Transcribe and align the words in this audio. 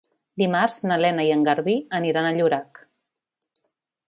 Dimarts 0.41 0.79
na 0.91 0.97
Lena 1.03 1.25
i 1.27 1.29
en 1.35 1.43
Garbí 1.49 1.75
aniran 2.01 2.31
a 2.31 2.35
Llorac. 2.39 2.83